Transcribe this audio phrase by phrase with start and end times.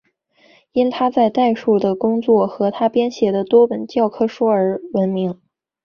[0.71, 5.39] 因他在代数的工作和他编写的多本教科书而闻名。